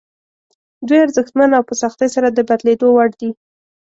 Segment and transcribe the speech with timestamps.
[0.87, 3.29] دوی ارزښتمن او په سختۍ سره د بدلېدو وړ دي.